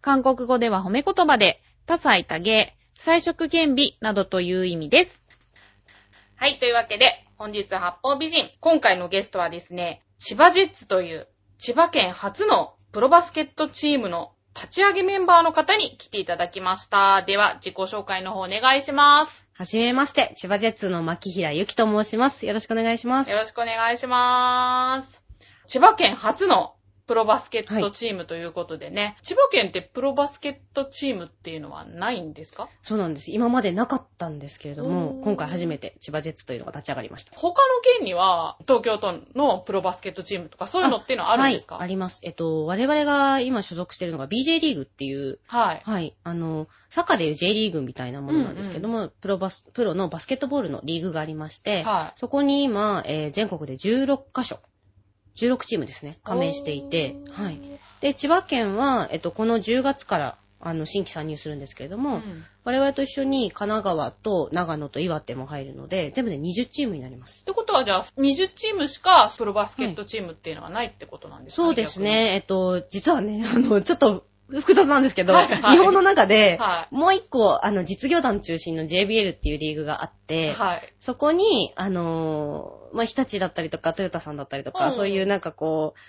[0.00, 5.24] 韓国語では褒め言葉で、多彩多芸、彩色兼美などという意味です。
[6.36, 8.50] はい、というわけで、本日八方美人。
[8.60, 11.28] 今回のゲストはですね、千葉ジェッツという
[11.58, 17.22] 千葉県初のプロバスケットチームの立ち上げメンバーの方に来ていただきました。
[17.22, 19.46] では、自己紹介の方お願いします。
[19.54, 22.46] はじめまして、千葉ジェッツの牧平ゆきと申します。
[22.46, 23.30] よろしくお願いします。
[23.30, 25.20] よろしくお願いします。
[25.66, 26.75] 千葉県初の
[27.06, 32.68] プロバスケットチームということでね、千葉県ってプロバスケットチームっていうのはないんですか？
[32.82, 33.30] そうなんです。
[33.30, 37.32] 今までなかったんですけれどおもー、今回初めて千葉ジェッツというのが立ち上がりました。
[37.36, 41.76] 他の県には東京都のプロバスケットチームとかそういうのっていうのはあるんですか？
[41.76, 42.20] はい、あります。
[42.24, 45.82] えっと、我々が今所属しているのが BJ リーグっていう、はい。
[45.84, 52.18] はい、あの、サッカーでいう J リーグみたいなものなんですけども、プロバス、プロのバスケットボールのリーグがありまして、はい。
[52.18, 54.58] そこに今、えー全国で16カ所、
[55.36, 57.60] 16チームですね、加盟していて、はい。
[58.00, 67.44] で、千葉県は、えっと、この10月から、あの、新規参入するんですけれども、うん我々と一緒に神奈川と長野と岩手も入るので、全部で20チームになりますっ。
[67.44, 72.00] てことはじゃあ、20チームしかプロバスケットチームっていうのはないってことなんですか、そうです。
[72.00, 72.34] ね。
[72.34, 80.26] えっと、実はね、あの、ちょっと複雑なんですけど、はいはい日本の中で、はもう一個、あの、実業団中心の JBL っていうリーグがあっい。
[80.26, 80.92] て、はい。
[81.00, 86.00] そこに、あのーまあ、日立だったりとか、トヨタさんだったりとか、うんそういうなんかこう、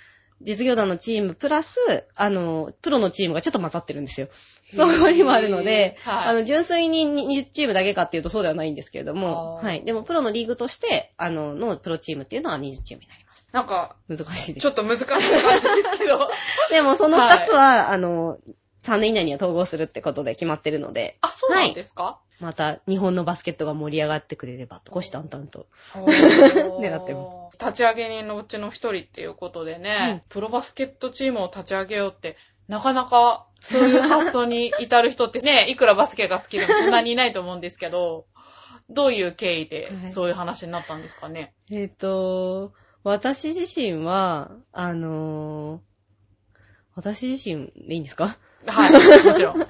[0.41, 4.27] 実業団のチームプラス、あの、プロのチームがちょっと混ざってるんですよ。
[4.71, 9.83] そこにもあるので、はいあの、純粋に20チームだけかっていうとそうではないんですけれども、はい。
[9.83, 13.26] でも、プロのリーグとして、あの、のプロチームっていうのは20チームになります。
[13.51, 14.71] なんか、難しいですちょ。
[14.71, 15.37] っと難しい感じで
[15.93, 16.29] すけど。
[16.69, 18.37] でも、その2つは、あの、
[18.83, 25.67] 3年以内には統合するってことで決まってるので、あ、そうなんですか、また日本のバスケットが盛り上がってくれればと、虎視眈々と。
[25.93, 32.37] 狙 狙ってま立ち上げ人のうちの一人っていうことでね、プロバスケットチームを立ち上げようって、
[32.67, 38.25] なかなかそういう発想に至る人ってね、 いくらバスケが好きでもそんなにいないと思うんですけど、
[38.89, 41.53] どういう経緯ではいそういう話になったんですかね？
[41.71, 42.73] えっ、と、
[43.07, 45.79] 私自身は、あのー
[46.95, 48.37] 私自身でいいんですか？
[48.65, 49.67] はい、もちろん。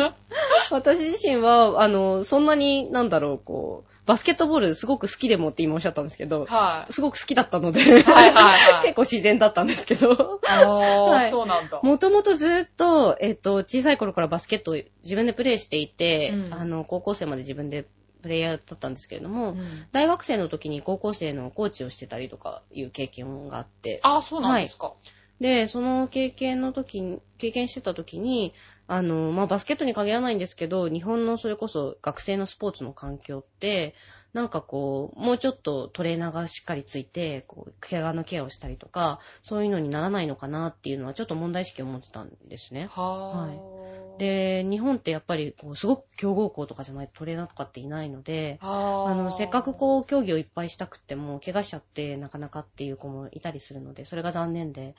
[0.70, 6.92] 私自身は、あのそんなに、なんだろう、こう、バスケットボールすごく好きでもって今おっしゃったんですけど、はい。
[6.92, 11.80] すごく好きだったので、はいはいはい 結構自然だったんですけど、あー、はいそうなんだ。
[11.82, 17.86] もともとずっと、えっ、と、小さい頃からバスケットを自分でプレイしていて、うんあの、高校生まで自分で
[18.22, 19.58] プレイヤーだったんですけれども、うん
[19.92, 24.94] 大学生の時に高校生のコーチをしてたりとかいう経験があって、あ、そうなんですか。
[25.40, 28.54] で、その経験の時に、経験してた時に、
[28.88, 33.94] あの、まあ、バスケットに限らないんですけど、日本のそれこそ学生のスポーツの環境って、
[34.32, 42.88] なんかこう、もうちょっとトレーナーがしっかりついて、こう、怪我のケアをしたりとか、そういうのにならないのかなっていうのはちょっと問題意識を持ってたんですね。
[42.90, 43.77] はー。
[44.18, 54.94] で、日本ってやっぱり、こう、すごく強豪校とかじゃないとトレーナーとかっていないので、あの、せっかくこう、競技をいっぱいしたくっても、怪我しちゃってなかなかっていう子もいたりするので、それが残念で、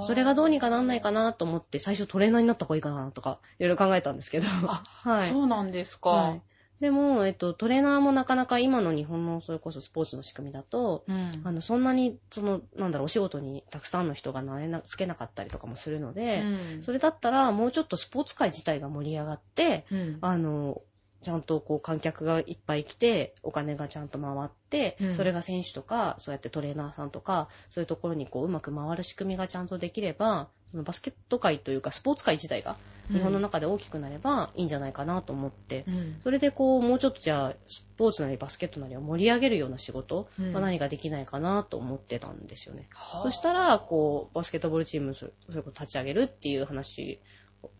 [0.00, 4.46] それがどうにかなんないかなと思って、最初トレーナーになった方がいいかなとか、いろいろ考えたんですけど。
[4.68, 5.28] あ はい。
[5.28, 6.10] そうなんですか。
[6.10, 6.42] はい。
[6.82, 11.40] でも、えっと、トレーナーもなかなか今の日本のそれこそスポーツの仕組みだと、うん。
[11.44, 16.42] あの、そんなに、その、なんだろう、お仕事にたくさんの人がなれな、つけなかったりとかもするので、
[16.74, 16.82] うん。
[16.82, 20.18] それだったら、もうちょっとスポーツ界自体が盛り上がって、うん。
[20.22, 20.82] あの、
[21.22, 25.14] ちゃんとこう観客がいっぱい来て、お金がちゃんと回って、うん。
[25.14, 32.76] それが選手とか、そうやってトレーナーさんとか、そういうところにこううまく回る仕組みがちゃんとできれば、そのバスケット界というかスポーツ界自体が
[33.10, 36.20] 日本の中で大きくなればいいんじゃないかなと思って、うん。
[36.22, 40.52] それでこう、もうちょっとじゃあ、スポーツなりバスケットなりを盛り上げるような仕事うん。
[40.52, 42.88] は何かできないかなと思ってたんですよね。
[42.92, 47.20] はあそしたら、こう、バスケットボールチーム、それそれこそ立ち上げるっていう話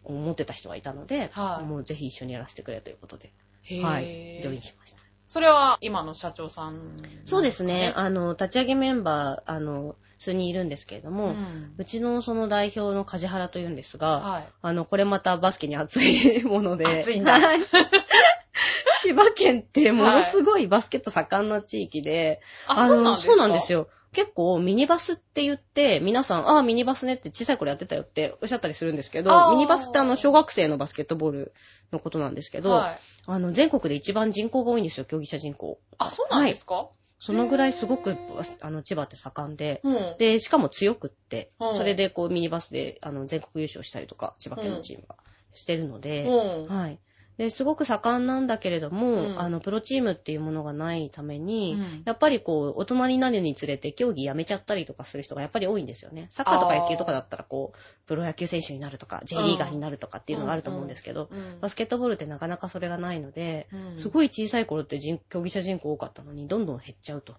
[0.05, 1.65] を持ってた人がいたので、はい。
[1.65, 3.33] もうぜひ一緒にやらせてくれということで、
[3.83, 5.03] はい、ジョインしました。
[5.27, 11.75] それは今の社長さん、そうですね、あの、立ち上げメンバー、あの、数人いるんですけれどうも、ん。
[11.79, 14.49] うちのその代表の梶原というんですが、はい。
[14.61, 17.33] あの、これまたバスケに熱いもので、熱いんだ。
[17.41, 17.61] はい
[19.03, 23.33] 千葉県ってものすごいバスケット盛んな地域で、あ、そうなんですか？
[23.33, 23.89] そうなんですよ。
[24.13, 31.55] 結構ミニバスって言って、皆さん、ああ、ミニバスねって小さい頃やってたよっておっしゃったりするんですけど、ミニバスってあの、小学生のバスケットボール
[31.93, 32.99] のことなんですけど、はい。
[33.27, 35.81] あの、全国で一番人口が多いんですよ、競技者人口。
[35.97, 36.89] あ、そうなんですか、
[37.19, 38.17] そのぐらいすごく、
[38.61, 40.17] あの、千葉って盛んで、うん。
[40.19, 45.17] で、しかも強くってう、んそれでこうミニバスで、あの、全国優勝したりとか、千葉県のチームが
[45.55, 46.67] してるので、うん。
[46.69, 46.99] はい。
[47.43, 49.41] で、すごく盛んなんだけれども、うん。
[49.41, 52.03] あの、プロチームっていうものがないために、うん。
[52.05, 56.29] やっぱりこう、大人になるにつれて競技やめちゃったりとかする人がやっぱり多いんですよね。
[56.31, 63.99] サッカーとか野球とかだったらこう、プロ野球選手になるとか、J リーガーになるとかっていうのがあると思うんですけど、うんバスケットボールってなかなかそれがないので、うん。
[63.99, 67.35] すごい小さい頃って人競技者人口多かったのに、どんどん減っちゃうと。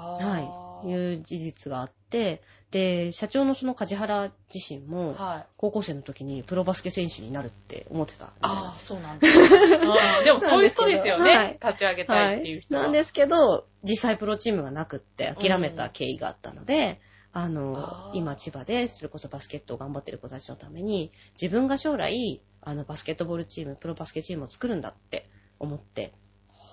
[0.00, 0.64] はい。
[0.86, 5.46] いう事実があって、で、社長のその梶原自身も、はい。
[5.56, 8.72] 高校生の時にプロバスケ選手になるって思ってたああ。
[8.74, 9.38] そうなんです
[10.24, 11.36] でもそういう人ですよね。
[11.36, 12.82] はい立ち上げたいっていう人は。
[12.82, 17.00] なんですけど、実際プロチームがなくって諦めた経緯があったので、
[17.32, 26.12] あのあ、ー今千葉でそれこそバスケットを頑張ってる子たちのために、自分が将来、あの、バスケットボールチーム、プロバスケチームを作るんだって思って、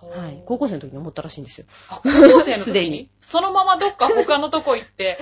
[0.07, 0.43] はい。
[0.45, 1.67] 高校生の時に思ったらしいんですよ。
[1.89, 3.09] あ高校生の すでに時に。
[3.19, 5.19] そのままどっか 他のとこ行って、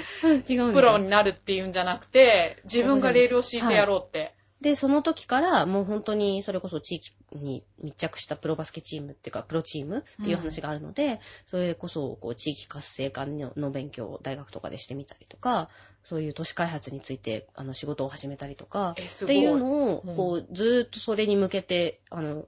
[0.49, 4.35] 違うプロになるっていうんじゃなくて、自分がレールを敷いてやろうって。
[4.61, 15.69] で、その時からもう本当にそれこそ地域に密着したプロバスケチームっていうか、プロチームっていう話があるので、それこそこう地域活性化のの勉強を大学とかでしてみたりとか、
[16.03, 18.95] そういう都市開発についてあの仕事を始めたりとか。
[18.99, 22.45] っていうのをうんこうずーっとそれに向けて、あの、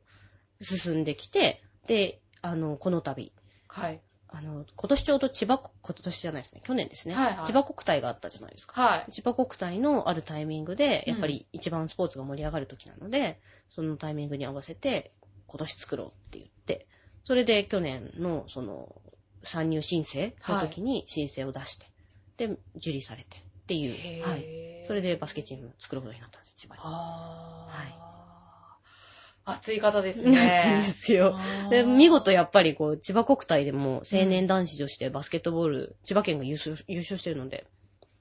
[0.60, 3.32] 進んできて、で、あの、この度、
[3.68, 4.02] はい。
[4.34, 7.16] あの、今年ちょうど千葉、今年じゃないですね、去年ですね。
[7.16, 8.82] はいはい千葉国体があったじゃないですか。
[8.82, 9.12] はい。
[9.12, 15.12] 千葉国体のあるタイミングで、うんやっぱり一番スポーツが盛り上がる時なので、そのタイミングに合わせて、
[15.48, 16.88] 今年作ろうって言って、
[17.24, 19.02] それで去年の、その、
[19.44, 21.88] 参入申請の時に申請を出して、
[22.38, 24.42] で、受理されてっていう、はい。
[24.42, 24.46] い
[24.88, 26.82] それでバスケチーム作ることになったんです、千葉に。
[26.82, 28.11] はい
[29.46, 30.82] 熱い方です熱いんでね。
[30.84, 31.38] すよ。
[31.70, 37.66] で、見事やっぱりこう、千葉国体でも青年男子女子でバスケットボール、千葉県が優勝優勝してるので、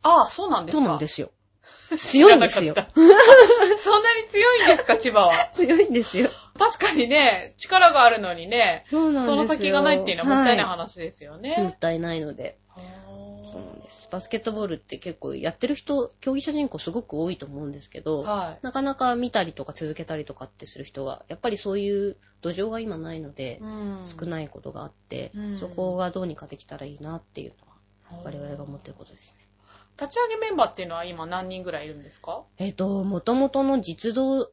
[0.02, 0.90] ああ、そうなんですそうか。
[0.90, 1.30] なんですよ。
[1.98, 2.74] 強いんですよ。
[2.94, 5.34] そんなに強いんですか、千葉は？
[5.52, 6.30] 強いんですよ。
[6.58, 11.76] 確かにね、力があるのにね、その先がないっていうのはもったいないは話ですよもっね。
[11.80, 12.56] たいないので。
[13.52, 14.08] そうなんです。
[14.10, 18.64] バスケットボールって結構やってる人、競技者人口すごく多いと思うんですけど、はい。
[18.64, 27.54] なかなか見たりとか続けたりとかってする人が、やっぱりそういう土壌が今ないので、うん少ないことがあって、うんそこがどうにかできたらいいなっていう
[28.12, 29.46] のは、我々が思ってることですね。
[30.00, 32.44] 立ち上げメンバーっていうのは今何人ぐらいいるんですか？
[32.58, 34.50] えっ、と、元々の実動、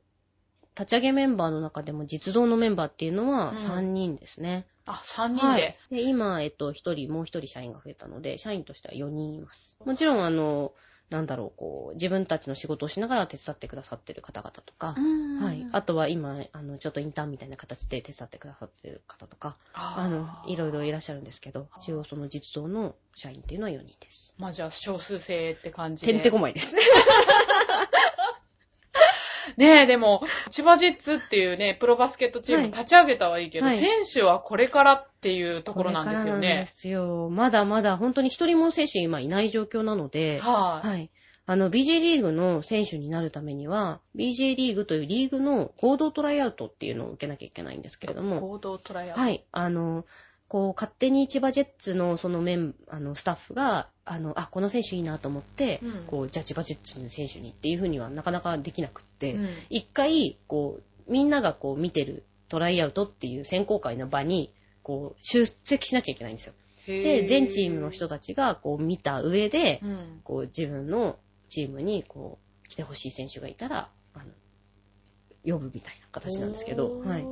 [0.76, 4.68] 立ち上げメンバーの中でも実動のメンバーっていうのはうん3人ですね。
[4.88, 5.78] あ、3人はいで。。
[5.92, 9.78] で、今、えっと、一人、もう一人社員が増えたので、社員としては4人います。
[9.86, 10.74] もちろん、あの、
[11.10, 14.96] なんだろう、こう、自分たちの仕事をしながら手伝ってくださってる方々とか、
[15.40, 15.66] はい。
[15.72, 24.34] あとは今、あの、ちょっとインターンみたいな形で手伝ってくださってる方とか、あの、いろいろいらっしゃるんですけど、一応その実動の社員っていうのは4人です。
[24.38, 26.14] まあじゃあ少数制って感じで。
[26.14, 26.76] てんてこまいです。
[29.56, 36.66] ねえ、でも、千葉ジェッツっていうね、プロバスケットチームはい立ち上げたはいいけど、はい選手はこれからっていうところなんですよこれからなんでね。
[36.66, 37.30] すよ。
[37.30, 40.88] まだまだ本当に一人も選手今いない状況なので、はい。
[40.88, 41.10] はい。
[41.50, 49.22] あの、BJ リーグの選手になるためには、BJ リーグというリーグの合同トライアウトっていうのを受けなきゃいけないんですけれども、合同トライアウト。
[49.22, 49.46] はい。
[49.54, 50.06] あの、
[50.48, 66.54] こう、勝手に千葉ジェッツのそのメン、あの、スタッフが、あの、あ、この選手いいなと思って、うんこう、じゃあ千葉ジェッツの選手にっていうふうにはなかなかできなくって、うん一回、こう、みんながこう見てるトライアウトっていう選考会の場に、こう、出席しなきゃいけないんですよ。
[66.88, 70.22] で、全チームの人たちがこう見た上で、うん。
[70.24, 71.18] こう自分の
[71.50, 74.26] チームにこう来てほしい選手がいたら、あの、
[75.46, 77.26] 呼ぶみたいな形なんですけど、はい。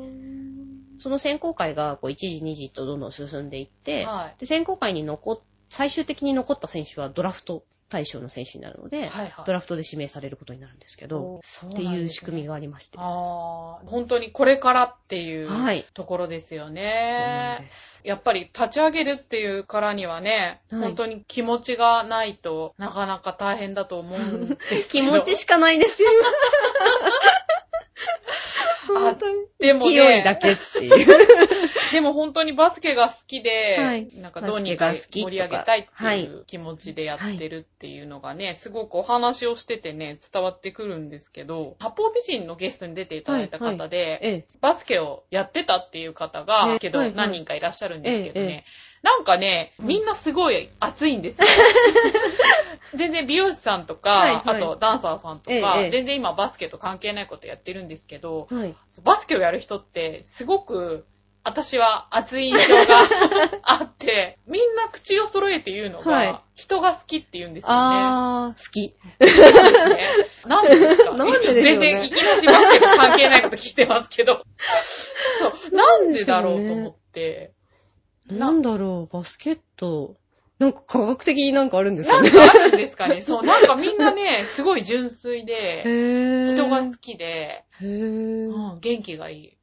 [0.98, 12.50] その選考会がこう1時2時とどんどん進んでいって、はいで選考会に残っ、最終的に残った選手はドラフト対象の選手になるので、はいはいドラフトで指名されることになるんですけど、っていう仕組みが。
[12.50, 12.98] がありまして。
[13.00, 17.58] ああ、本当にこれからっていうはいところですよね。
[17.62, 25.12] ですやっぱり立ち上げるっていうからにはね、はい本当に気持ちがないとなかなか大変だと思うんですけ気ど。
[25.18, 26.10] 持ちしかないんですよ。
[28.96, 29.18] あ。
[29.60, 30.24] でもね。
[30.24, 31.18] だけっていう。
[31.92, 34.10] でも本当にバスケが好きで、はい。
[34.18, 44.48] なんかどうにか盛り上げたいってはいいう気持ちでやってるっていうのがね、すごくお話をしててね、伝わってくるんですけど、八方美人のゲストに出ていただいた方で、ええ。
[44.62, 48.48] バスケをやってたっていう方えが、けど何人かいらっしゃるんですけどえええ。
[48.48, 48.66] ね、
[49.06, 51.48] なんかね、みんなすごい熱いんですよ。
[52.96, 58.76] 全然美容師さんとか、はいはいあとダンサーさんとか、ええええ全然今バスケと関係ないことやってるんですけど、はい。
[59.04, 61.06] バスケをやる人って、すごく、
[61.44, 62.82] 私は熱い印象が
[63.62, 67.76] あって、みんな口を揃えて言うのが、はい人が好きって言うんですよね。
[67.78, 68.96] あー、好き。
[69.20, 71.12] そうですねなんでですか？
[71.14, 74.42] なんででしょうね全然、いきなりバスケと関係ないこと聞いてますけど。
[75.40, 75.76] そう。
[75.76, 77.52] なんでだろうと思って。
[78.28, 80.16] なんだろう、バスケット。
[80.58, 82.30] なんか科学的になんかあるんですかね。
[82.32, 83.22] なんかあるんですかね。
[83.22, 86.54] そう、 なんかみんなね、すごい純粋へで、ー。
[86.54, 87.66] 人が好きで。
[87.82, 89.55] うん、元気がいい。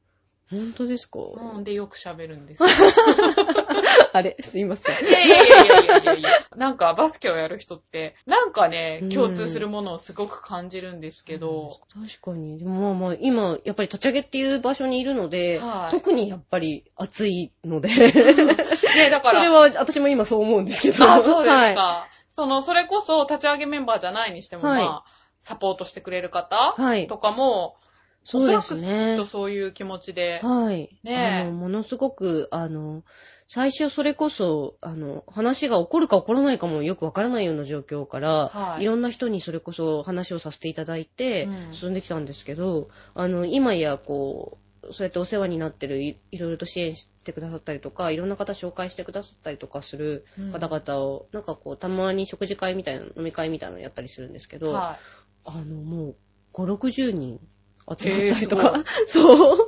[0.53, 1.19] 本当ですか？
[1.19, 2.69] うん、で、よく喋るんですよ。
[4.13, 5.05] あれ、すいません。
[5.05, 6.29] いやいやいやいやいやいやいや。
[6.55, 12.59] なんかバスケをやる人って、なんかねうん、共通するものをすごく感じるんですけど、確かに。
[12.59, 21.03] でもまあまあ、今、やっぱり立ち上げっていう場所にいるので、はい特にやっぱり暑いので、 ね、だから、それは私も今そう思うんですけど。
[21.09, 21.81] あ、そうですか。
[21.81, 25.05] はその、それこそ立ち上げメンバーじゃないにしても、はいまあ、
[25.39, 27.75] サポートしてくれる方はいとかも、
[28.23, 29.25] そうですおそらくきっねと。
[29.25, 30.89] そういう気持ちで、はい。
[31.03, 31.41] ねえ。
[31.41, 33.03] あの、ものすごく、あの、
[33.47, 38.83] 最初それこそ、あの、話が起こるか起こらないかもよくわからないような状況から、はい。
[38.83, 41.73] い、ろんな人にそれこそ話をさせていただいてう、ん。
[41.73, 54.97] 進んできたんですけど、あの、今やこう、そうやってお世話になってるい、いろいろと支援してくださったりとか、いろんな方紹介してくださったりとかする方々を、なんかこう、たまに食事会みたいな、飲み会みたいなのやったりするんですけど、は
[55.45, 56.15] あの、もう、
[56.53, 57.39] 5、60人
[57.87, 59.57] 集まったりとへーすか、 そう。
[59.57, 59.59] い。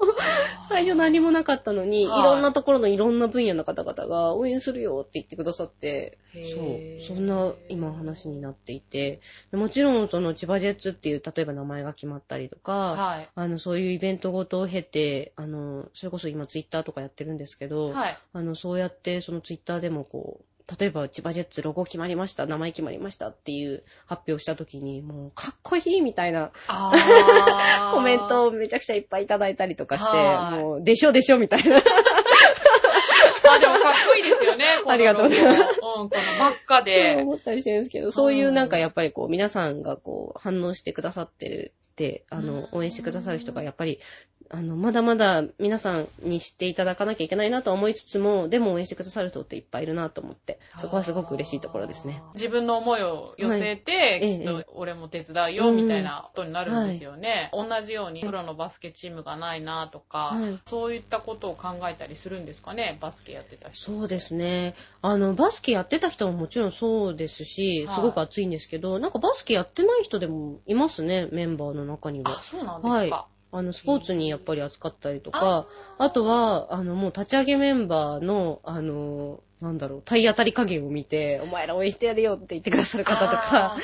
[0.69, 13.29] 最初何もなかったのに、はいいろんなところのいろんな分野の方々が応援するよって言ってくださって、へそうー、そんな今話になっていて、でもちろんその千葉ジェッツっていう例えば名前が決まったりとか、はい。
[13.35, 18.17] あの、そういうイベントごとを経て、あの、それこそ今ツイッターとかやってるんですけど、はい。
[18.33, 20.45] あの、そうやってそのツイッターでもこう、
[20.79, 26.51] 例えば千葉ジェッツロゴ決まりました、名前決まりましたっていう発表した時に、もうかっこいいみたいな
[27.93, 31.77] コメントをめちゃくちゃいっぱいいただいたりとかして、はいもう、でしょでしょみたいな。
[31.77, 37.17] あ、でもかっこいいですよね、 ありがとうございますうん、この真っ赤で。
[37.21, 41.73] 思ったりしてるんですけど、そういうなんかやっぱりこう、皆さんがこう、反応してくださってる
[42.29, 42.47] あうん。
[42.47, 43.99] の、応援してくださる人がやっぱり、
[44.49, 52.21] あの、まだまだ皆さんに知っていただかなきゃいけないなと思いつつも、でも応援してくださる人っていっぱいいるなと思って、そこはすごく嬉しいところですね。
[52.35, 54.19] 自分の思いを寄せて、はい。
[54.21, 54.45] きっええ。
[54.45, 57.49] と俺も手伝うよ、みたいなことになるんですよね。
[57.53, 60.59] 同じようにプロのバスケチームがないなとか、はい。
[60.65, 63.85] そういったことを考えたりするんですかね、バスケやってた人。
[63.85, 64.75] そうですね。
[65.01, 67.95] あの、バスケやってた人ももちろんそうですし、はい。
[67.95, 72.33] すごく熱いんですけど、なんかバスケやってない人でもいますね、メンバーの中にはあ、。
[72.33, 73.27] そうなんですか。
[73.51, 75.65] あの、スポーツにやっぱり扱ったりとか、
[75.97, 83.77] あとは、あの、もう立ち上げメンバーの、あの、なんだろう、体当たり加減を見て、お前ら応援してやるよって言ってくださる方とか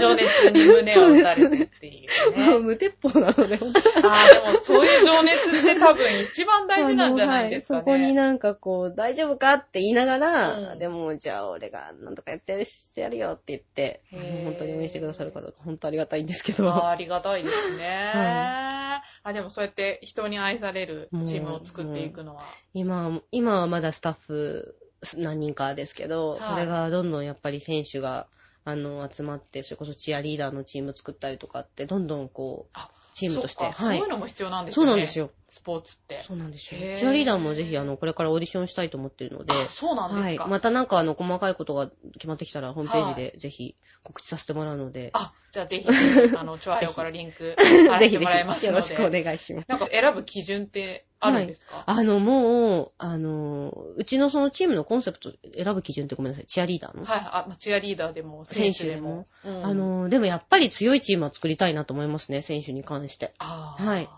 [0.00, 2.64] 情熱に胸を打たれてっていうもうね。
[2.72, 7.76] 無鉄砲なので、ああ、でもそういう情熱って多分一番大事なんじゃないですかね。
[7.78, 14.02] はいそこになんかこう、大丈夫かって言いながら、うんでも、じゃあ俺がなんとかやってやるしてやるよって言って、
[14.44, 16.68] 本当に応援してくださる方が本当ありがたいんですけど。
[16.70, 18.12] あーありがたいですね。
[18.14, 22.42] はあ、でもそうやって人に愛されるチームを作っていくのは。
[22.72, 24.76] 今、今はまだスタッフ
[25.16, 28.28] 何人かですけど、はいこれがどんどんやっぱり選手が、
[28.64, 33.64] あの、集まって、それこそチアリーダーのチーム作ったりとかって、どんどんこう、あチームとして。
[33.64, 34.92] はいそういうのも必要なんですそよね。
[34.92, 35.30] うなんですよ。
[35.48, 36.22] スポーツって。
[36.22, 36.80] そうなんですよ。
[36.96, 40.32] チアリーダーもぜひ、あの、これからオーディションしたいと思ってるので、あ、そうなんはい。
[40.32, 40.46] ですか。
[40.46, 45.86] またなんか、あの、細かいことが決まってきたら、ホームページでぜひ告知させてもらうので、あ、じゃあぜひ、
[46.34, 48.80] あの、チョアヘオからリンク貼らてもらいますひよので。
[48.80, 49.66] ろしくお願いします。
[49.68, 57.04] なんか選ぶ基準ってあるんですか、あの、もう、あの、うちのそのチームのコンセプト選ぶ基準ってごめんなさい、チアリーダーの。
[57.04, 59.26] はい、あ、まあチアリーダーでも、選手でも。
[59.44, 63.34] うんあ、の、でもやっぱり強いチームは作りたいなと思いますね、選手に関して。
[63.38, 64.08] あーはい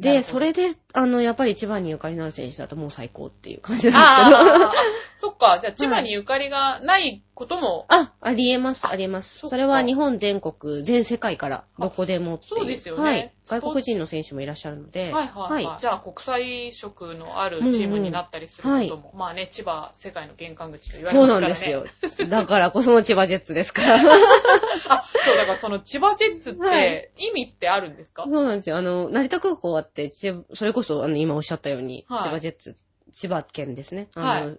[0.00, 4.54] で、それで、あの、やっぱり千葉にゆかりのある選手だともう最高っていう感じなんですけど。
[4.54, 4.72] あーあ、
[5.14, 5.58] そっか。
[5.60, 9.46] じゃあ、千葉にゆかりがないことも、あ、ありえます、ありえます。
[9.46, 12.50] それは日本全国、全世界から、どこでもっていう。
[12.60, 13.32] そうですよねはい。
[13.50, 15.12] 外国人の選手もいらっしゃるので。
[15.12, 15.80] はいはいはい。
[15.80, 21.82] じゃあ、国際色のあるチームになったりすることも、まあね、千葉、世界の玄関口と言われそうますからね。
[21.82, 22.26] なんですよ。
[22.28, 23.94] だからこその千葉ジェッツですから。
[23.96, 28.76] あ、そう、だからその千葉ジェッツっはて、意味ってあるんですか、そうなんですよ。
[28.76, 32.76] あの、成田空港あって、ちそれこそ、あの、今おっしゃったように、はい千葉ジェッツ
[33.12, 34.08] 千葉県ですね。
[34.14, 34.58] あの、はい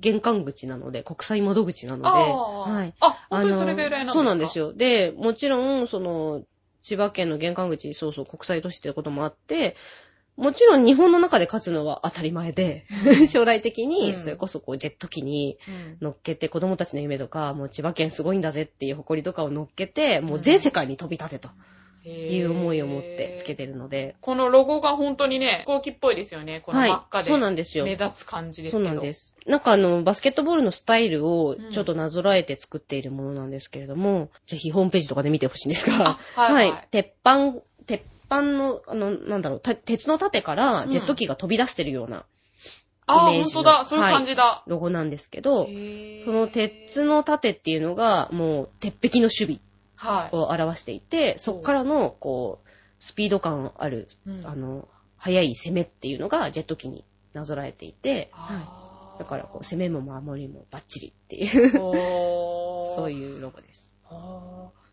[0.00, 2.08] 玄関口なので、国際窓口なので。
[2.08, 2.94] はい。
[3.00, 4.12] あ、本当にそれが由来なんですか？
[4.14, 4.72] そうなんですよ。
[4.72, 6.44] で、もちろん、その、
[6.82, 9.76] 千葉県の玄関口、そうそう、国際都市ってこともあって、
[10.36, 12.86] もちろん日本の中で勝つのは当たり前で、
[13.28, 14.20] 将来的に、うん。
[14.20, 15.98] それこそこう、ジェット機にうん。
[16.00, 21.50] 乗っけて子供たちの夢とか、もう千葉県すごいんだぜっていう誇りとかを乗っけて、もう全世界に飛び立てと
[22.04, 26.60] いう思いを持ってつけてるので、このロゴが本当にね、飛行機っぽいですよね。
[26.60, 27.28] この真っ赤で。
[27.28, 27.96] そうなんですよ目。
[27.96, 28.90] 立つ感じですそけど。
[28.90, 29.34] うなんです。
[29.46, 37.52] なんかあの、バスケットボールのスタイルをうんちょっとなぞらえて作っているものなんですけれども、ぜひホームページとかで見てほしいんですが、あはいはい鉄板、
[37.86, 42.24] 鉄板の、あの、なんだろう、た鉄の盾からジェット機が飛び出してるような
[43.06, 43.84] あー、イメージの本当だ。
[43.84, 44.62] そういう感じだ。
[44.66, 45.66] ロゴなんですけど、
[46.24, 49.60] その鉄の盾っていうのがもう鉄壁の守はい備
[50.32, 52.68] を表していて、そこからの、こう、
[52.98, 54.46] スピード感ある、うん。
[54.46, 59.18] あの、速い攻めっていうのがジェット機になぞらえていて、はい。
[59.18, 63.92] だからこう、攻めも守りもバッチリっていう、 そういうロゴです。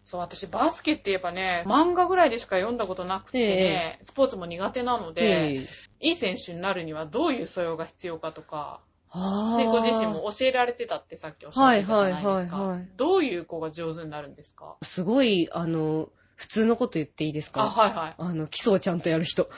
[0.04, 6.08] そう、私バスケって言えばね、漫画ぐらいでしか読んだことなくてね、スポーツも苦手なので、ええ。
[6.08, 12.28] いい選手になるにはどういう素養が必要かとか、あで、ご自身も教えられてたってさっきおっしゃってたじゃないですか。
[12.28, 12.88] はいはいはいはい。
[12.96, 14.78] どういう子が上手になるんですか？
[14.84, 17.64] すごい、あの、普通のこと言っていいですか？
[17.64, 18.16] あ、はいはい。
[18.18, 19.48] あの、基礎をちゃんとやる人。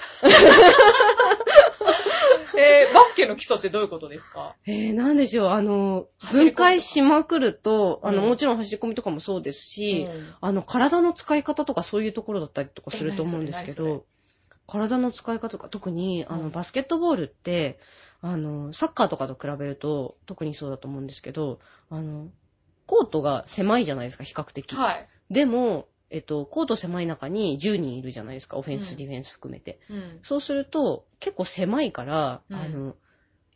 [2.57, 4.55] えー、バスケの基礎ってどういうことですか？
[4.67, 8.29] えー、なんでしょう、あの、分解しまくると、あの、うん。
[8.29, 10.35] もちろん走り込みとかもそうですし、うん。
[10.41, 14.05] あの、体の使い方とかそういうところだったりとかすると思うんですけど、
[14.67, 16.51] 体の使い方とか、特に、あの、うん。
[16.51, 17.79] バスケットボールって、
[18.21, 21.59] あの、サッカーとかと比べると、特にそうだと思うんですけど、
[21.89, 22.29] あの、
[22.85, 24.75] コートが狭いじゃないですか、比較的。
[24.75, 25.07] はい。
[25.29, 29.79] でも、えっと、コート狭い中に10人いるじゃないですか、オフェンス、うんディフェンス含めて。
[29.89, 30.19] うん。
[30.21, 32.95] そうすると、結構狭いから、うんあの、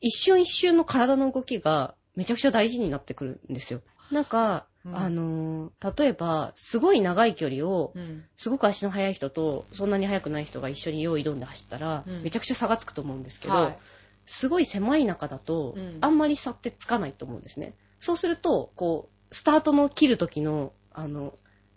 [0.01, 3.81] 一瞬一瞬の体の動きがめちゃくちゃ大事になってくるんですよ。
[4.11, 8.23] なんか、うんあの、例えば、すごい長い距離を、うん。
[8.37, 13.77] すごく足の速い人と、そんなに速くない人が一緒に用意挑んで走ったら、うんめちゃくちゃ差がつくと思うんですけど、はい。
[14.25, 17.73] すごい狭い中だと、うんあんまり差ってつかないと思うんですね。
[17.99, 21.33] そうすると、こう、スタートの切る時の、あの、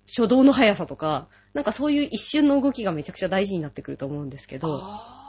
[0.06, 4.78] 初動の速さとか、なんかそういう一瞬の動きがめちゃくちゃ大事になってくると思うんですけど、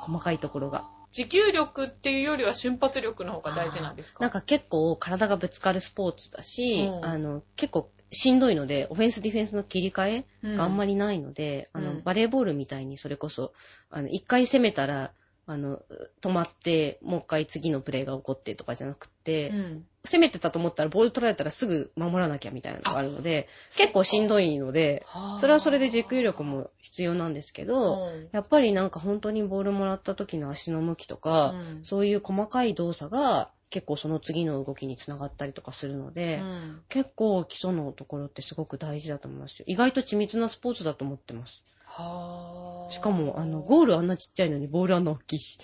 [0.01, 0.87] 細かいところが。
[1.11, 4.19] 持久力っていうよりは瞬発力の方が大事なんですか？
[4.21, 10.91] なんか結構体がぶつかるスポーツだし、うんあの、結構しんどいので、オフェンスディフェンスの切り替えがあんまり。
[10.93, 13.53] りないので、うんあの、バレーボールみたいにそれこそ、
[13.89, 15.11] あの、一回攻めたら、
[15.49, 15.81] あの、
[16.21, 19.85] 止まって、もう一回次のプレーが起こってとかじゃなくて、うん。
[20.05, 25.05] 攻めてたと思ったらボール取られたらすぐ守らなきゃみたいなのがあるので、結構しんどいので、
[25.41, 39.65] それはそれで持久力も必要なんですけど、うんやっぱりなんか本当にボールもらった時の足の向きとか、うんそういう細かい動作が結構その次の動きにつながったりとかするので、うん結構基礎のところってすごく大事だと思いますよ。
[39.67, 41.63] 意外と緻密なスポーツだと思ってます。
[41.91, 45.59] はあしかも、あの、ゴールあんなちっちゃいのにボールあんな大きいし。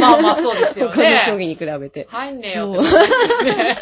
[0.00, 1.38] まあまあそうですよ他の競ね。
[1.38, 2.06] 技に比べて。
[2.10, 3.78] 入んねえよってことですよね。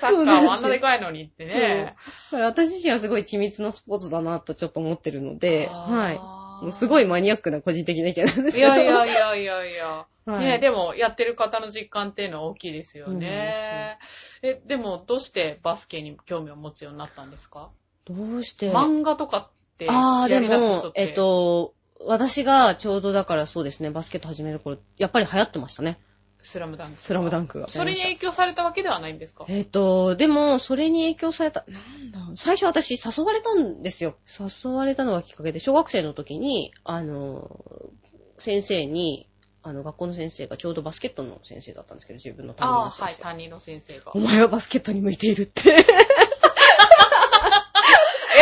[0.00, 1.94] サッカーもあんなでかいのにってね。
[2.30, 6.16] だから私自身はすごい緻密なスポーツだなとちょっと思ってるので、はい。
[6.62, 7.02] もうすごい。
[7.02, 8.74] いマニアックな個人的な意見なんですけど。
[8.74, 10.06] いやいやいやいやいや。
[10.26, 13.98] はいねでも、やってる方の実感っていうのは大きいですよね。
[14.42, 17.70] え、でも、どうしてバスケに興味を持つようになったんですか？
[18.04, 18.70] どうして？
[18.70, 19.50] 漫画とか
[19.84, 20.40] ってああ、で。
[20.40, 21.74] もえっと、
[22.06, 25.98] 私がちょうどだからそうですね、バスケット始める頃、やっぱり流行ってましたね。
[26.42, 26.96] スラムダンク。
[26.96, 27.68] スラムダンクが。
[27.68, 29.44] それに影響されたわけではないんですか？
[29.48, 34.16] えっ、と、でも、それに影響された、なんだ、最初私誘われたんですよ。
[34.26, 37.50] 誘われたのがきっかけで、小学生の時に、あの、
[38.38, 39.28] 先生に、
[39.62, 43.22] あの、学校の先生がちょうどバスケットの先生だったんですけど、自分の担任ああ、はい、の先生。
[43.22, 44.16] 担任の先生が。
[44.16, 45.68] お前はバスケットに向いているって。
[45.76, 45.84] やっ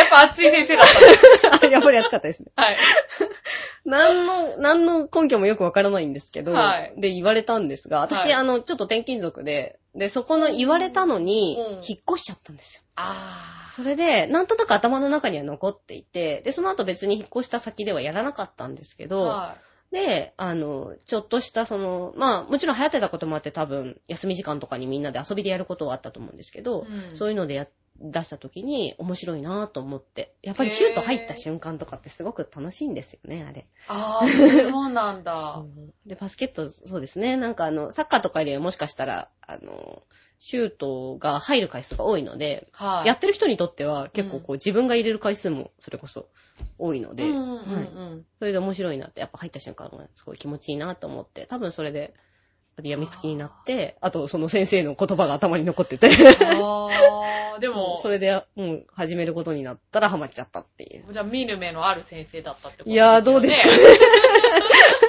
[0.09, 0.93] ぱ熱い先生だった。
[1.69, 2.51] やっぱり熱かったですね。
[2.55, 2.77] はい。
[3.85, 12.83] 何の、何の根拠もよくわからないんですけど、はいで、言われたんですが、私、はいあの、ちょっと転勤族で、で、そこの言われたのにうん、引っ越しちゃったんですよ。
[12.95, 19.07] あそれで、なんとなく頭の中には残っていて、で、その後別に引っ越した先ではやらなかったんですけあ。
[19.07, 19.55] ど、は
[19.91, 27.67] で、あの、ちょっとしたその、まあ、もちろん流行ってたこともあって多分、休み時間とかにみんなで遊びでやることはあったと思うんですけど、うんそういうのでや
[28.01, 33.67] 出した時に面白いなと思って、やっぱりシュート入った瞬間とかってすごく楽しいんですよね、あれ。
[33.87, 35.63] ああ、そうなんだ
[36.05, 37.37] で、バスケット、そうですね。
[37.37, 40.03] なんかあの、サッカーとかよりはもしかしたら、あの、
[40.37, 43.07] シュートが入る回数が多いので、はい。
[43.07, 46.29] やってる人にとっては結構こう自分が入れる回数もそれこそ
[46.77, 47.23] 多いので。
[48.39, 52.13] それで面白いなって、やっぱ入った瞬間はすごい気持ちいいなと思って、多分それで、
[52.87, 61.03] やみつきになって、あとその先生の言葉が頭に残ってて、あー、でも、 それでもう始めることになったらハマっちゃったっていう。
[61.11, 63.11] じゃあ見る目のある先生だったってことですよね。
[63.11, 63.73] いやーどうですかね。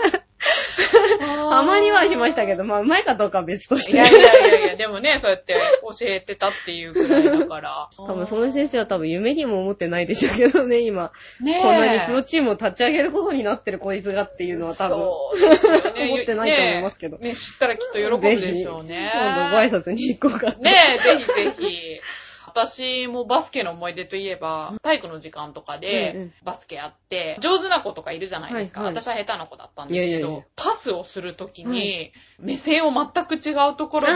[1.37, 3.93] ハマりはしましたけど、まあ、うまいかどうかは別として。
[3.93, 7.89] いやいやいやいや、でもね、そうやって教えてたっていうくらいだから。
[7.97, 11.13] 多分その先生は多分夢にも思ってないでしょうけどね、今。
[11.41, 15.05] ねえこんなにプロチームを立ち上げることになってるこいつがっていうのは多分、ね。
[16.13, 19.11] 思ってないと思いますけどねね知ったらきっと喜ぶでしょうね。
[19.15, 20.63] 今度ご挨拶に行こうかって。
[20.63, 22.01] ねえ、ぜひぜひ。
[22.51, 28.81] 私もバスケの思い出といえば、体育の時間とかでんバスケやって、上手な子とかいるじゃないですか。
[28.81, 29.03] はいはい。
[29.03, 30.43] 私は下手な子だったんですけど、いやいやいや。
[30.57, 34.15] パスをするときに、目線を全く違うところで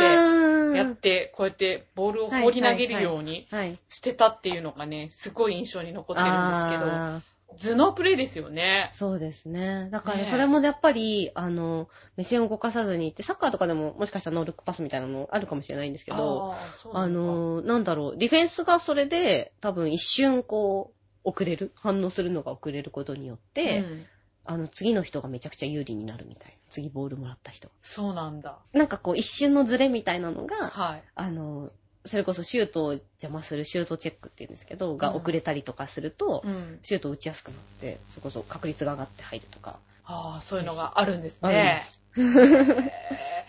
[0.74, 3.78] でやって、こうやってボールを放り投げるようにはい。
[3.88, 7.22] してたっていうのがね、すごい印象に残ってるんですけど、
[7.56, 8.90] 頭脳プレイですよね。
[8.92, 9.88] そうですね。
[9.90, 16.54] だからそれもやっぱり、あの、目線を動かさずにって、サッカーとかでももしかしたらノールックパスみたいなのあるかもしれないんですけど、
[16.92, 20.92] あの、なんだろう、ディフェンスがそれで多分一瞬こ
[21.24, 24.06] う、遅れる、反応するのが遅れることによって、うん
[24.46, 26.58] あの、次の人がめちゃくちゃ有利になるみたいな。
[26.68, 27.70] 次ボールもらった人。
[27.80, 28.58] そうなんだ。
[28.72, 31.02] なんかこう、一瞬のズレみたいなのが、はい。
[31.14, 31.70] あの、
[32.06, 36.78] それこそシュートを邪魔するシュートチェックっていうんですけど、が遅れたりとかすると、うん。
[36.82, 39.78] シュートを打ちやすくなって、それこそ確率が上がって入るとか。
[40.04, 41.82] ああ、そういうのがあるんですね
[42.16, 42.22] で。
[42.22, 42.90] へー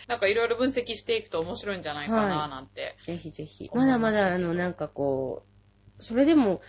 [0.08, 2.96] なんかいろいろ分析していくと面白いんじゃないかなはいなんて。
[3.06, 3.70] ぜひぜひ。
[3.72, 5.44] 思いまだまだ、あの、なんかこ
[6.00, 6.62] う、それでも、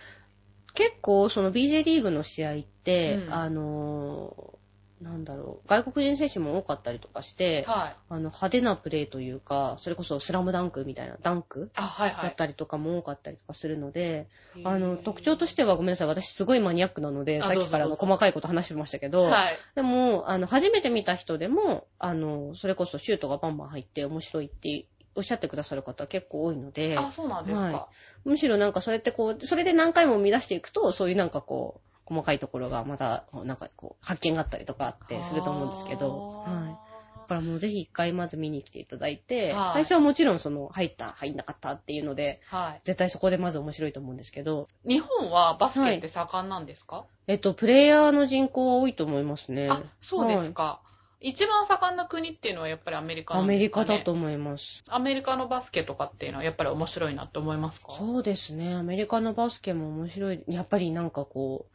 [0.73, 4.56] 結構、その BJ リーグの試合って、うんあの、
[5.01, 7.95] なんだろう、外国人選手も多かったりとかして、はい。
[8.09, 12.23] あの、派手なプレーというか、それこそスラムダンクみたいな、ダンクあ、はいはい。
[12.23, 14.27] だったりとかも多かったりとかするので、
[14.63, 19.57] あの、特徴としてはごめんなさい、私すごいマニアックなので、あさっきからの細かいこと話してましたけど、はい。
[19.75, 27.61] でも、あの、初めて見た人でも、あの、それこそシュートがバンバン入って面白いっておっしゃってくださる方結構多いので、あ、そうなんですか。
[27.61, 27.89] は
[28.23, 36.87] むしろなんかそうやってこう、それで何回も生み出していくと、そういうなんかこう、細かいところがまた、なんかこう、発見があったりとかあってすると思うんですけど、はい。
[37.21, 42.81] だからもうぜひ一回まず見に来ていただいて、はい最初はもちろんその、入った、入んなかったっていうので、はい。
[42.83, 49.69] 絶対そこでまず面白いと思うんですけど、日本はバスケって盛んなんですか、えっと、プレイヤーの人口は多いと思いますね。
[49.69, 50.81] あ、そうですか。
[51.19, 54.83] 一番盛んな国っていうのはやっぱりアメリカアメリカだと思います。
[54.87, 57.93] アメリカのバスケとかっていうのはやっぱり面白いなって思いますか？
[57.93, 58.75] そうですね。
[58.75, 60.43] アメリカのバスケも面白い。
[60.47, 61.65] やっぱりなんかこ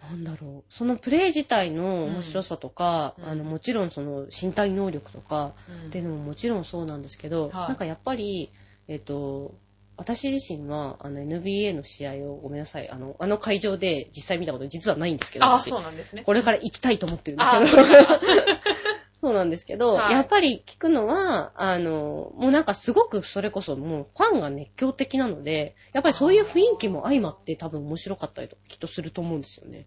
[0.00, 0.72] う、なんだろう。
[0.72, 8.50] そのプレイ自体の面白さとか、うんあの、もちろんその身体能力とかうんっていうのももちろんそうなんですけど、はいなんかやっぱり、
[8.88, 9.54] えっと、
[10.00, 12.88] 私自身は、あの、NBA の試合をごめんなさい。
[12.88, 16.22] あの、あの会場で実際見たこと実はないんですけど、あ、私そうなんですね。
[16.22, 17.66] これから行きたいと思ってるんですけあ、ど。
[19.20, 29.86] そうなんですけど、はいやっぱり聞くのは、あの、もうなんかすごくそれこそもうファンが熱狂的なので、やっぱりそういう雰囲気も相まって多分面白かったりとかきっとすると思うんですよね。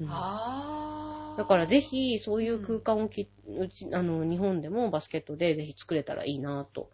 [0.00, 6.90] うんあーだからぜひそういう空間をき、うち、あの、日本でもバスケットでぜひ作れたらいいなと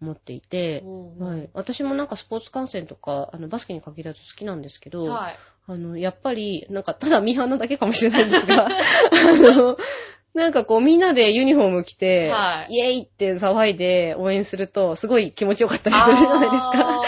[0.00, 1.50] 思っていて、うんはい。
[1.52, 5.36] 私もなんかスポーツ観戦とか、あの、バスケに限らず好きなんですけど、はい。
[5.66, 8.68] あの、やっぱり、なんか、ただミーハーなだけかもしれないんですが、 あ
[9.54, 9.76] の、
[10.32, 17.02] なんかこうみんなでユニフォーム着て、はいイエイって騒いで応援すると、すごい気持ちよかったりするじゃないですか。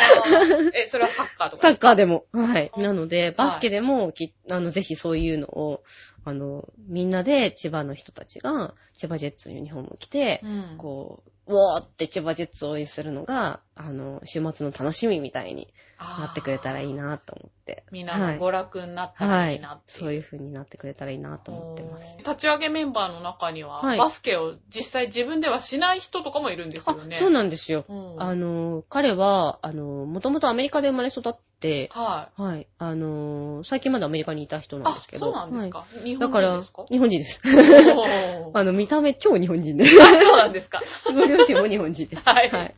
[0.74, 2.24] え、それはサッカーとかサッカーでも。
[2.32, 2.72] はい。
[2.76, 5.84] なので、バスケでも、きあの、ぜひそういうのを、
[6.24, 17.84] あの、みんなで千葉の人たちが、千葉ジェッツのユニフォームを着て、うんこう、ウォーって千葉ジェッツを応援するのが、あの、週末の楽しみみたいになってくれたらいいなと思って。
[17.90, 19.98] みんなの娯楽になったらいいなっていう。
[20.00, 22.18] そういう風になってくれたらいいなと思ってます。
[22.18, 27.18] 立ち上げメンバーの中には、はいバスケを実際自分ではしない人とかもいるんですよあね。
[27.18, 27.84] そうなんですよ。
[27.88, 32.42] うんあの、彼は、あの、もともとアメリカで生まれ育って、はい。
[32.42, 32.66] はい。
[32.78, 35.26] あの、最近までアメリカにいた人なんあですけど。
[35.26, 37.40] そうなんですか、は日いだから本人ですか、日本人です。
[38.54, 39.84] あの、見た目超日本人で。
[39.84, 39.88] あ、
[40.24, 40.82] そうなんですか。
[41.14, 42.28] ご両親も日本人です。
[42.28, 42.74] はい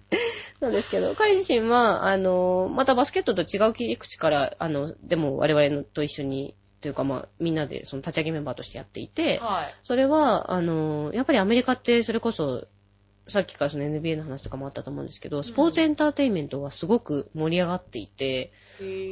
[0.64, 9.74] なんですけど、彼自身は、あの、またバスケットと違う切り口から、あの、でも我々のと一緒に、というかまあ、みんなでその立ち上げメンバーとしてやっていて、はい。
[9.83, 12.66] それは、あの、やっぱりアメリカってそれこそ、
[13.27, 18.53] さっきからその NBA の話とかもあったと思うんですけど、スポーツエンターテインメントはすごく盛り上がっていて、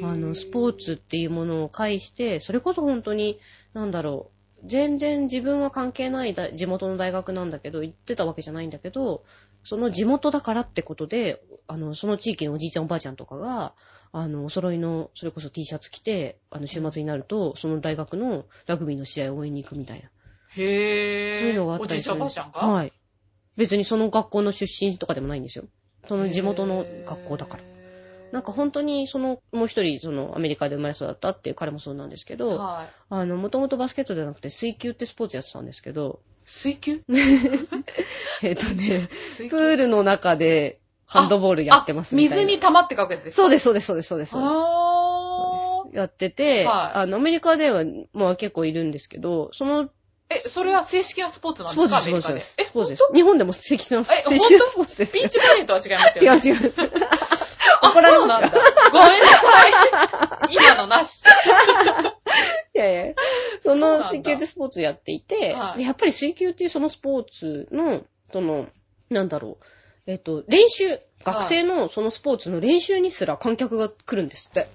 [0.03, 3.39] あの、スポーツっていうものを介して、それこそ本当に、
[3.73, 4.31] なんだろ
[4.65, 9.25] う、全然自分は関係ないだ地元の大学なんだけど、行ってたわけじゃないんだけど、
[9.65, 13.75] その地元だからってことで、あの、その地域のおじいちゃんおばあちゃんとかが、
[14.11, 20.11] あの、お揃いの、それこそ T シャツ着て、あの、週末になると、その大学のラグビーの試合を応援に行くみたいな。
[20.57, 21.39] へぇー。
[21.39, 22.61] そういうのがあったりおじいちゃんおばあちゃんが？
[22.61, 22.71] い。
[22.73, 22.93] はい。
[23.57, 25.65] 別にその学校の出身とかでもないんですよ。
[26.09, 27.65] その地元の学校だから。
[28.33, 32.93] なんか本当にその、もう一人、そのアメリカで生まれ育ったっていう彼もそうなんですけど、はい。
[33.11, 37.01] あの、もともとバスケットじゃなくて水球ってスポーツやってたんですけど、水球？
[38.43, 42.45] えっ、とね、水プールの中でハンドボールやってますみたいな。
[42.45, 43.43] 水に溜まって書くやつですか？
[43.43, 44.31] そうです、そうです、そうです、そうです。
[44.33, 45.97] そうですあー。
[45.97, 49.91] やってて、はいあの、アメリカでは、まあ結構いるんですけど、その、
[50.31, 52.33] え、それは正式なスポーツなんそうです、かアメリカで。
[52.33, 52.55] そうです。
[52.57, 53.03] え、そうです。
[53.15, 55.13] 日本でも正式な、正え式なスポーツです。
[55.13, 56.63] ピーチバレーとは違いますよね。
[56.65, 56.73] 違う違う。
[57.99, 58.51] あ怒られそうなんだ。
[58.93, 60.55] ごめんなさい。
[60.55, 61.23] 今のなし。
[62.75, 63.15] いやいや、
[63.61, 68.03] そそうなんだの水球ってスポーツやっていて、はいでやっぱり水球っていうそのスポーツの、
[68.33, 68.67] その、
[69.11, 69.65] なんだろう、
[70.07, 74.67] えっと、練習、学生のそのスポーツの練習にすら観客が来るんですって。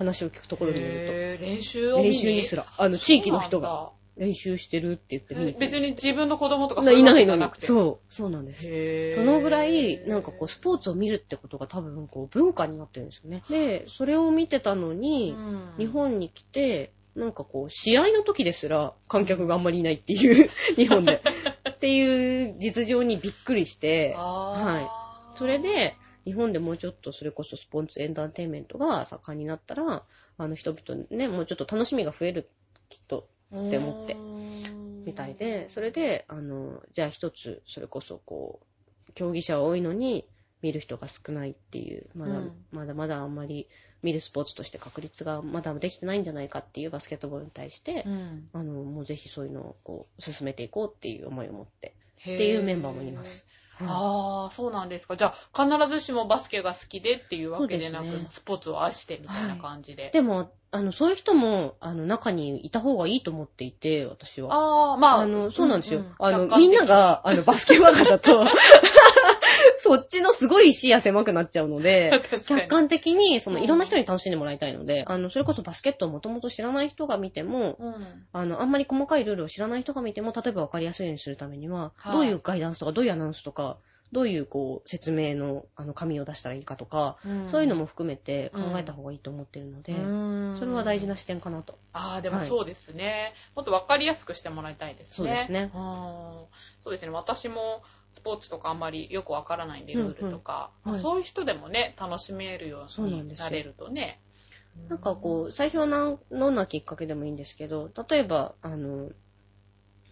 [0.00, 1.96] 話を聞くところによるへー練習と。
[1.96, 2.64] を見練習にすら。
[2.78, 7.56] あの、地域の人が練習してるって言って見に来る別に自分の子供とかいそういうわないのにけじゃなく。
[7.56, 7.66] て？
[7.66, 9.14] そう、そうなんです。
[9.14, 13.42] そのぐらい、なんかこう、スポーツを見るってことが多分、こう、文化になってるんですよね。
[13.48, 21.22] で、それを見てたのに、うん日本に来て、なんかこう、試合の時ですら観客があんまりいないっていう、 日本で。
[21.70, 30.04] っていう実情にびっくりして、はそれ、で、日本でもうちょっとそれこそスポーツエンターテインメントが盛んになったら、
[30.36, 32.50] あの人々ね、もうちょっと楽しみが増える、
[32.90, 34.16] きっと、って思って
[35.06, 38.60] みたいで、それで、あの、じゃあ一つ、それこそこ
[39.08, 40.28] う、競技者は多いのに、
[40.62, 43.66] 見る人が少ないっていう、まだ、うんまだまだあんまり
[44.02, 48.48] 見るスポーツとして確立がまだできてないんじゃないかっていうバスケットボールに対して、うん。
[48.52, 53.46] あの、もうぜひそういうのをこう、進めていこうっていう思いを持って、っていうメンバーもいます。
[53.80, 55.16] ああ、そうなんですか。
[55.16, 60.10] じゃあ、必ずしもバスケが好きでっていうわけでなく、ねスポーツを愛してみたいな感じで。
[60.12, 64.54] でも、あの、そういう人も、あの、中にいた方がいいと思っていて、私は。
[64.54, 66.00] ああ、まあ、あの、そうなんですよ。
[66.00, 68.46] んあの、客観的みんなが、あの、バスケバカだと、
[69.78, 78.26] そっちのすごい視野狭くなっちゃうので、 客観的に、その、うんいろんな人に楽しんでもらいたいので、あの、それこそバスケットをもともと知らない人が見ても、うん。
[78.32, 83.78] あの、あんまり細かいルールを知らない人が見ても、例えば分かりやすいようにするためには、はいどういうガイダンスとか、どういうアナウンスとか、
[84.12, 87.16] どういう、こう、説明の、あの、紙を出したらいいかとか、
[87.50, 89.96] そういうのも含めて考えた方がいいと思ってるので、う
[90.54, 91.78] んそれは大事な視点かなと。
[91.92, 93.34] ああ、でもはいそうですね。
[93.54, 95.14] もっとわかりやすくしてもらいたいですね。
[95.14, 95.80] そうですねうん
[96.80, 97.10] そうですね。
[97.10, 100.70] 私もスポーツとかあんまりよくわからないんで、ルールとか。
[100.84, 104.20] うんうんはいそういう人でもね、楽しめるよそうになれるとね。
[104.88, 109.10] なんかこう、最初は何どんなきっかけでもいいんですけど、例えば、あの、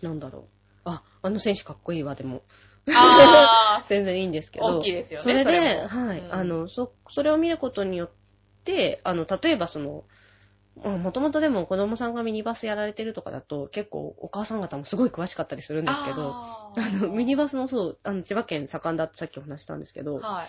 [0.03, 0.43] なんだろう。
[0.85, 2.43] あ、あの選手かっこいいわ、でも。
[2.95, 4.79] あ全然 いいんですけど。
[4.79, 8.11] 大きいですよねそれで、もはい、うんあの、そ、それを見ることによっ
[8.65, 10.05] て、あの、例えばその、
[10.77, 20.47] もともとでも子供さんがミニバスやられてるとかだと、結構お母さん方もすごい詳しかったりするんですけど、あの、ミニバスのそう、あの、千葉県盛んだってさっきお話したんですけど、はい。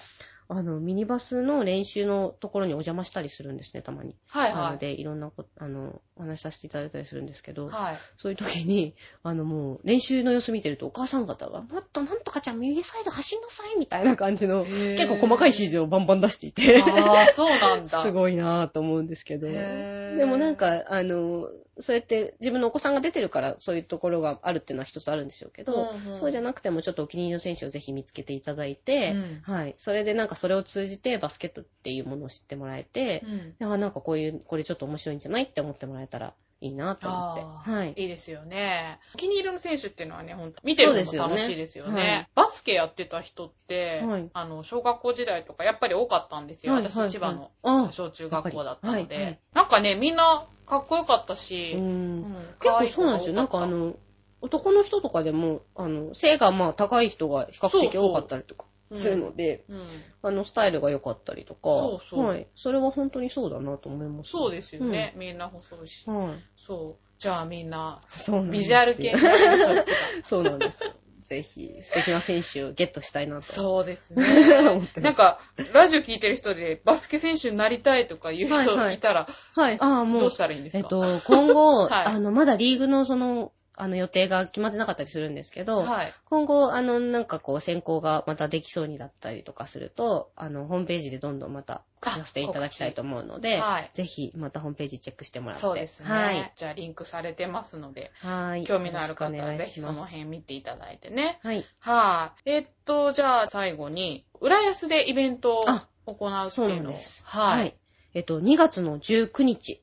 [0.52, 4.16] あの、ミニバスの練習のところにお邪魔したりするんですね、たまに。
[4.30, 4.54] はいはい。
[4.56, 7.98] なので、いろんなこあの、お話しさせていただいたりするんですけど、はい。
[8.18, 17.90] そういう時に、あのもう、練習の様子見てると、お母さん方が、もっとなんとかちゃん右サイド走んなさいみたいな感じの、結構細かい指示をバンバン出していて、ああ、そうなんだ。
[18.02, 21.48] すごいなぁと思うんですけど、でもなんか、あの、
[21.80, 26.18] そうやって自分のお子さんが出てるから、そういうところがあるっていうのは一つあるんでしょうけど、うんうん。
[26.18, 29.42] そうじゃなくてもちょっとお気に入りの選手をぜひ見つけていただいて、うん。
[29.42, 29.76] はい。
[29.78, 33.24] それでなんかそれを通じてバスケットっていうものを知ってもらえて、
[33.60, 33.72] うん。
[33.72, 37.72] あなんかこういう、これちょっと面白いんじゃないって思ってもらえたらいいなと思って。
[37.72, 37.94] はい。
[37.96, 39.00] いいですよね。
[39.16, 41.92] お気に入りの選手っていうのはね、ほんと見てるのも楽しいですよね。
[41.92, 46.74] よねはいバスケやってた人って、はいあの、小学校時代とかやっぱり多かったんですよ。
[46.74, 49.40] 私、はいはい千葉のあ小中学校だったので。
[49.54, 52.24] なんかね、みんなかっこよかったし、ううんん。
[52.60, 53.36] 結構そうなんですよ。
[53.36, 53.96] なんかあの、
[54.42, 59.88] 男の人とかでも、あの、背がまあ高い人が比較的多かったりとかするので、うん、
[60.24, 62.48] あの、スタイルが良かったりとか、そうそうはい。
[62.56, 64.32] それは本当にそうだなと思います。
[64.32, 66.06] そうですよね、みんな細いし。
[66.08, 66.30] うん。
[66.30, 66.38] はい。
[66.58, 67.06] そう。
[67.20, 69.14] じゃあみんな、そうなんですよビジュアル系
[70.24, 70.94] そうなんですよ。
[71.24, 73.44] ぜひ、素敵な選手をゲットしたいなと。
[73.44, 74.24] そうですね
[74.98, 75.40] なんか、
[75.74, 79.78] ラジオ聞いてる人でバスケ選手になりたいとかいう人はいはいいたら、はい。
[79.80, 80.78] ああ、もうどうし、たらいいんですか？
[80.80, 86.14] えっと、今後、 はいあの、まだリーグのその、あの予定が決まってなかったりするんですけど、はい。
[86.26, 95.62] 今後、あの、なんかこう、選考がまたできそうになったりとかすると、あの、ホームページでどんどんまた告知させていただきたいと思うので、はいぜひ、またホームページチェックしてもらって。
[95.62, 96.10] そうですね。
[96.10, 96.54] はい。
[96.58, 98.66] じゃあリンクされてますので、はい。
[98.66, 101.40] 興味のある方はぜひその辺見ていただいてね。
[101.42, 101.66] はい。
[101.80, 102.50] はい。
[102.50, 107.22] えっと、じゃあ最後に、浦安でイベントをあ行うっていうのをなんです。
[107.24, 107.76] はい。
[108.14, 109.82] えっと、2月の19日、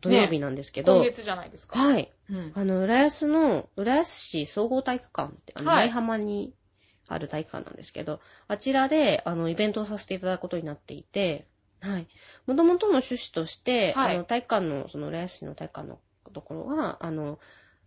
[0.00, 1.78] 土曜日なんですけど、今月じゃないですか。
[1.78, 2.11] はい。
[2.32, 2.52] うん。
[2.54, 6.54] あの、浦安の、浦安市総合体育館って、あの、はい舞浜に
[7.06, 11.46] ある体育館なんですけど、あちらで、あの、イベントをさせていただくことになっていて、
[11.80, 12.08] はい。
[12.46, 15.98] もともとの趣旨として、はいあの、体育館の、その浦安市の体育館の
[16.32, 17.38] ところは、あの、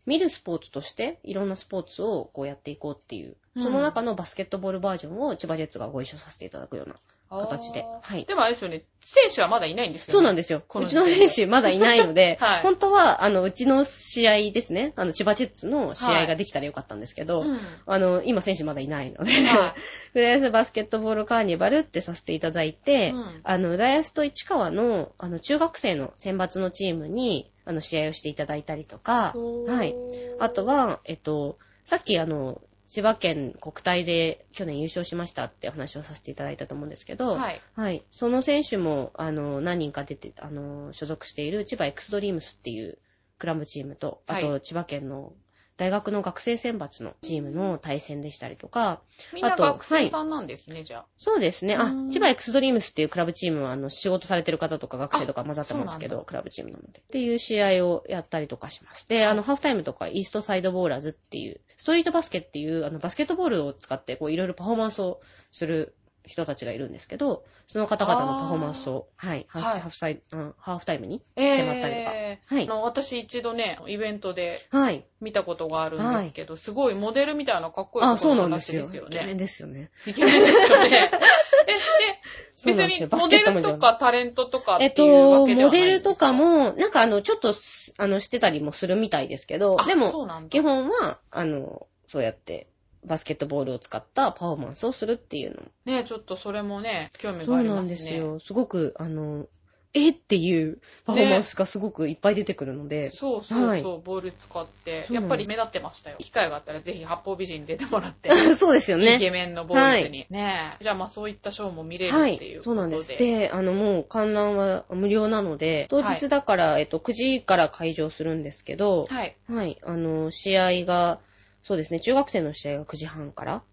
[0.06, 6.96] 見るスポーツとして、いろんなスポーツをこうやっていこうっていう、うんその中のバスケットボールバージョンを千葉ジェッツがご一緒させていただくような
[7.30, 7.86] 形で。
[8.02, 8.26] はい。
[8.26, 10.12] でもあれですよね、選手はまだいないんですよね。
[10.14, 10.64] そうなんですよ。
[10.68, 17.60] うちの選手まだいないので、 はい本当は、あの、うちの試合ですね、あの、千葉ジェッツの試合ができたらよかったんですけど、うん。
[17.86, 19.76] あの、今選手まだいないので、は
[20.14, 29.36] 浦安 バスケットボールカーニバルってさせていただいて、うんあの、浦安と市川の、あの、中学生の選抜のチームに、あの、試合をしていただいたりとか、
[29.68, 29.96] はい。
[30.40, 32.62] あとは、えっと、さっきあの、
[32.96, 37.62] 千葉県国体で去年優勝しましたってお話をさせていただいたと思うんですけど、はい。
[37.76, 38.06] はい。
[38.10, 42.98] その選手も、あの、何人か出て、あの、所属している千葉エクスドリームスっていう
[43.38, 45.34] クラブチームと、あと、は千葉県の
[45.78, 49.02] 大学の学生選抜のチームの対戦でしたりとか、
[49.34, 51.06] みんなあと学生さんなんですね、じゃあ。
[51.18, 51.76] そうですね。
[51.76, 57.00] あうん、千葉エクスドリームスっていうクラブチームは、あの、仕事されてる方とか学生とか混ざってますけど、クラブチームなので。
[57.00, 59.08] っていう試合をやったりとかします。
[59.10, 65.20] で、あの、ハーフタイムとか、イーストサイドボーラーズっていう、ストリートバスケっていう、あの、バスケットボールを使って、こう、いろいろパフォーマンスを
[65.52, 65.96] する
[66.28, 72.16] 人たちがいるんですけど、その方々のパフォーマンスを、はい、ハーフはいハーフサイうんハーフタイムにしてもらったりとか。
[72.16, 75.06] えーはい私一度ね、イベントではい。
[75.22, 78.84] 見たことがあるんですけど、すごいモデルみたいなかっこいいあ、そうなんですよ。
[78.86, 79.36] イケメンね。
[79.36, 79.90] ですよね。
[80.06, 81.10] イケメンですよね。
[81.68, 85.92] え、で、で別にモデルとかタレントとかってえっいうわと、けではないんですか？
[85.92, 90.12] モデルとか、も、なんかあの、ちょっとす、あの、してたりもするみたいですけどあ、でも、
[90.50, 92.68] 基本は、あの、そうやって、
[93.06, 95.68] バスケットボールを使ったパフォーマンスをするっていうのも。
[95.86, 97.96] ね、ちょっとそれもね、興味そうなんがありますね。
[97.96, 98.40] ですよ。
[98.40, 99.48] すごく、あの、
[99.96, 100.10] え？
[100.10, 103.10] っていうパフォーマンスがすごくいっぱい出てくるので。
[103.10, 106.18] そうそうそう、はいボール使って、やっぱり目立ってましたよ。
[106.20, 109.18] 機会があったらぜひ八方美人に出てもらって、 そうですよイね。
[109.20, 110.28] ケメンのボーイズに。
[110.30, 112.64] ねえじゃあまあそういったショーも見れるはい、っていうことで。
[112.64, 113.18] そうなんです。
[113.18, 119.36] で、あの、もう観覧は無料なので、当日だから、えっと、9時から会場するんですけど、はい。
[119.48, 121.20] はい、あの、試合が、
[121.66, 123.64] そうですね、中学生の試合が9時半から、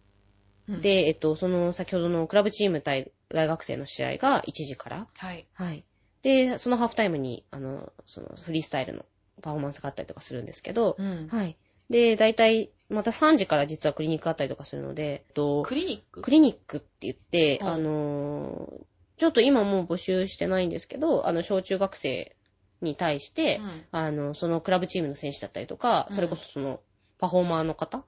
[0.66, 5.08] うん、で、えっと、その先ほどのクラブチーム対大学生の試合が1時から。
[5.14, 5.46] はい。
[5.52, 5.84] はい。
[6.22, 9.04] で、そのハーフタイムに、あの、そのフリースタイルの
[9.42, 11.28] パフォーマンスがあったりとかするんですけど、うん。
[11.28, 11.54] はい。
[11.90, 16.22] で、大体、また3時から実はクリニックあったりとかするので、と、クリニック？
[16.22, 18.84] クリニックって言って、はいあのー
[19.18, 22.34] ちょっと今もう募集してないんですけど、あの、小中学生
[22.80, 26.80] に対して、うんあの、そのクラブチームの選手だったりとか、うんそれこそその、
[27.22, 28.04] パフォーマーの方、フ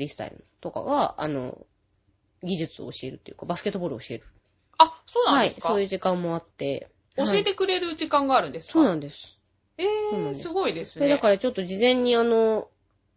[0.00, 1.66] リースタイルとかが、あの、
[2.42, 4.24] 技術を教えるっていうか、バスケットボールを教える。
[4.78, 6.88] あ、そうなんはい、ですか、そういう時間もあって。
[7.14, 8.72] 教えてはいくれる時間があるんですか？
[8.72, 9.38] そうなんです。
[9.76, 11.12] えー、そうなんですすごいですそれね。
[11.12, 12.70] だからちょっと事前にあの、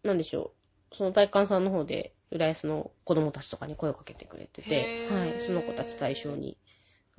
[0.03, 0.51] なんでしょ
[0.91, 6.57] う、その体育館さんの方で、浦安の子供たちとかに声をかけてくれててへ、ーはい、その子たち対象に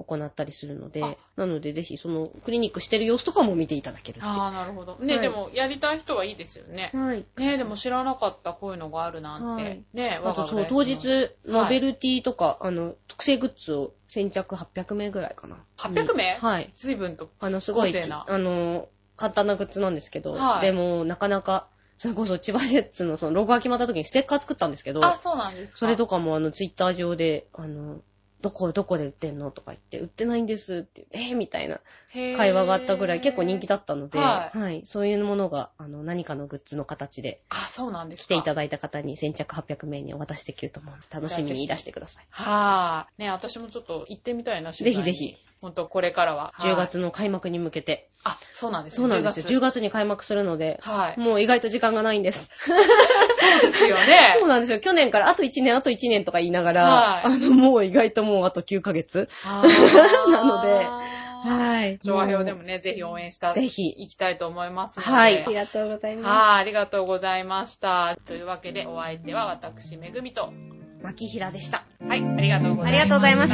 [0.03, 4.21] 行ったりするのであ、なのでぜひそのクリニックしてる様子とかも見ていただける。
[4.23, 4.97] ああ、なるほど。
[4.97, 6.91] ね、はいでも、やりたい人はいいですよね。
[6.95, 7.25] はい。
[7.37, 9.63] ねでも知らなかったこういうのがあるなんて。
[9.63, 15.65] はいねあとそう、当日、ノベルティとか、あの、特製グッズを先着800名ぐらいかな。
[15.79, 16.37] 800名？
[16.39, 16.71] はい。
[16.75, 17.31] 随分と。
[17.41, 25.79] あの、すごい、あの、簡単なグッズなんですけど、はいでも、なかなか、それこそ千葉ジェッツのそのロゴが決まった時にステッカー作ったんですけど、あ、そうなんですか。
[25.79, 28.01] それとかもあの、ツイッター上で、あの、
[28.43, 29.51] どこ、どこで売ってんの？
[29.51, 31.81] とか言って、売ってないんですって、えー、みたいな
[32.13, 38.35] 会話があったぐらい結構人気だったので、ははいい、そういうものが、あの、何かのグッズの形であ、そうなんです来か。
[38.35, 42.27] ていただいた方に先着800名にお渡しできると思うので、楽しみにいらしてください。
[42.31, 43.21] はぁ。
[43.21, 45.37] ね私もちょっと行ってみたいな、ぜひぜひ。
[45.63, 46.53] ほんと、これからは。
[46.59, 48.11] 10月の開幕に向けて。
[48.25, 49.47] あ、そうなんですそうなんですよ。
[49.47, 51.21] 10 10月に開幕するので、はい。
[51.21, 52.51] もう意外と時間がないんです。
[52.53, 52.75] そ
[53.69, 54.37] うですよね。
[54.41, 54.81] そうなんですよ。
[54.81, 59.29] 去年からあと1年、あと1年とか言いながら、はいあの、もう意外ともうあと9ヶ月。
[60.29, 61.03] なのでは
[61.45, 62.01] はい。
[62.01, 65.11] 調和表でもね、ぜひ応援した、ぜひ行きたいと思いますので。
[65.13, 65.45] はい。
[65.45, 68.17] ありがとうございまはい、ありがとうございました。
[68.27, 70.53] というわけで、お相手は私、めぐみと。
[71.03, 71.85] 牧平でした。
[72.07, 72.89] はい、ありがとうございました。
[72.89, 73.53] ありがとうございまし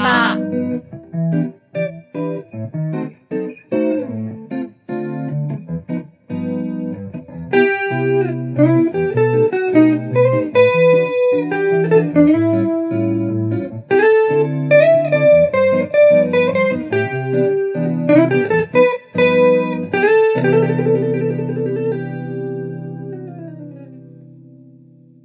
[3.12, 3.17] た。